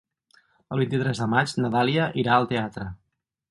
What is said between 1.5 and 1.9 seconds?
na